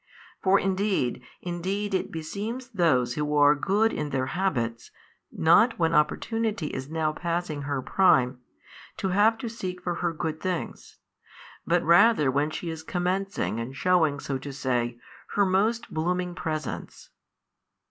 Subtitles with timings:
[0.41, 4.89] For indeed, indeed it beseems those who are good in their habits,
[5.31, 8.39] not when opportunity is now passing her prime,
[8.97, 10.97] to have to seek for her good things,
[11.67, 14.97] but rather when she is commencing and shewing so to say,
[15.35, 17.11] her most blooming presence.